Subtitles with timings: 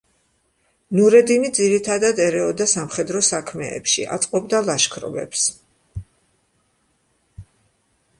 [0.99, 5.45] ნურედინი ძირითადად ერეოდა სამხედრო საქმეებში, აწყობდა ლაშქრობებს.